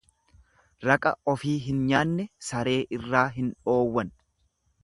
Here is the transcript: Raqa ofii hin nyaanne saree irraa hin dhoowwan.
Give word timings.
Raqa 0.85 1.11
ofii 1.33 1.53
hin 1.67 1.83
nyaanne 1.91 2.27
saree 2.49 2.77
irraa 2.99 3.25
hin 3.37 3.55
dhoowwan. 3.69 4.15